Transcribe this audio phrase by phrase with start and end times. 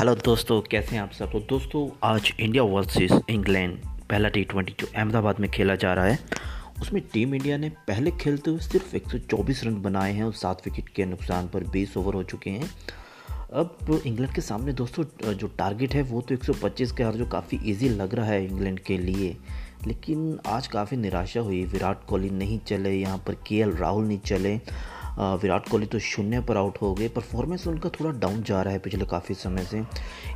[0.00, 1.32] Hello दोस्तों, कैसे हैं आप सब?
[1.32, 6.04] तो दोस्तों, आज इंडिया वर्सेस इंग्लैंड, पहला टी ट्वेंटी जो अहमदाबाद में खेला जा रहा
[6.04, 6.18] है,
[6.82, 10.88] उसमें टीम इंडिया ने पहले खेलते हुए सिर्फ़ 124 रन बनाए हैं और सात विकेट
[10.88, 12.70] के नुकसान पर 20 ओवर हो चुके हैं।
[13.52, 17.60] अब इंग्लैंड के सामने दोस्तों, जो टारगेट है, वो तो 125 के हर जो काफ़ी
[17.64, 19.36] ईजी लग रहा है इंग्लैंड के लिए।
[19.86, 24.60] लेकिन आज काफ़ी निराशा हुई, विराट कोहली नहीं चले, यहाँ पर के राहुल नहीं चले।
[25.18, 28.78] विराट कोहली तो शून्य पर आउट हो गए। परफॉर्मेंस उनका थोड़ा डाउन जा रहा है
[28.78, 29.82] पिछले काफ़ी समय से।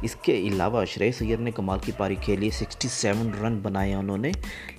[0.05, 4.33] इसके अलावा श्रेयस अय्यर ने कमाल की पारी खेली 67 रन बनाए उन्होंने।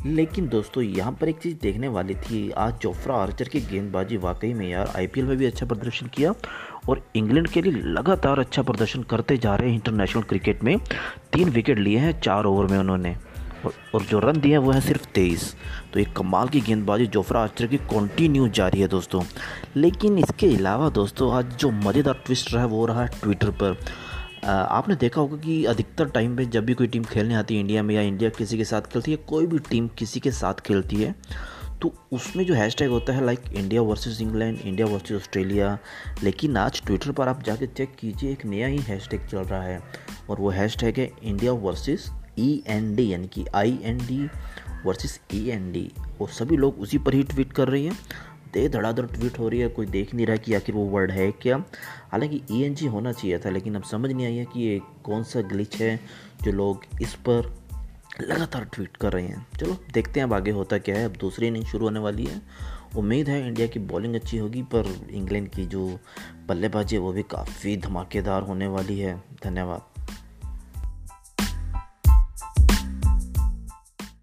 [0.05, 4.53] लेकिन दोस्तों, यहाँ पर एक चीज़ देखने वाली थी, आज जोफ्रा आर्चर की गेंदबाजी वाकई
[4.53, 6.33] में यार आईपीएल में भी अच्छा प्रदर्शन किया
[6.89, 10.77] और इंग्लैंड के लिए लगातार अच्छा प्रदर्शन करते जा रहे हैं इंटरनेशनल क्रिकेट में।
[11.33, 13.15] तीन विकेट लिए हैं, चार ओवर में उन्होंने।
[13.65, 15.53] और जो रन दिए हैं वो है सिर्फ़ तेईस।
[15.93, 19.23] तो एक कमाल की गेंदबाजी जोफ्रा आर्चर की कंटिन्यू जारी है दोस्तों।
[19.75, 23.77] लेकिन इसके अलावा दोस्तों, आज जो मज़ेदार ट्विस्ट रहा है वो रहा है ट्विटर पर।
[24.45, 27.83] आपने देखा होगा कि अधिकतर टाइम में जब भी कोई टीम खेलने आती है इंडिया
[27.83, 30.95] में या इंडिया किसी के साथ खेलती है, कोई भी टीम किसी के साथ खेलती
[30.95, 31.15] है
[31.81, 35.77] तो उसमें जो हैशटैग होता है like India versus England India versus Australia
[36.23, 39.81] लेकिन आज ट्विटर पर आप जाके चेक कीजिए, एक नया ही हैशटैग चल रहा है।
[40.29, 44.29] और वो हैशटैग है India versus E N D यानी कि I N D
[44.85, 47.97] versus E N D वो सभी लोग उसी पर ही ट्वीट कर रही हैं।
[48.53, 51.31] दे धड़ाधड़ ट्वीट हो रही है, कोई देख नहीं रहा कि आखिर वो वर्ड है
[51.31, 51.63] क्या।
[52.11, 54.81] हालाँकि ई एन जी होना चाहिए था, लेकिन अब समझ नहीं आई है कि ये
[55.03, 55.99] कौन सा ग्लिच है
[56.43, 57.53] जो लोग इस पर
[58.21, 61.47] लगातार ट्वीट कर रहे हैं। चलो, देखते हैं अब आगे होता क्या है। अब दूसरी
[61.47, 62.41] इनिंग शुरू होने वाली है।
[62.97, 65.99] उम्मीद है इंडिया की बॉलिंग अच्छी होगी, पर इंग्लैंड की जो
[66.47, 69.94] बल्लेबाजी है, वो भी काफ़ी धमाकेदार होने वाली है। धन्यवाद।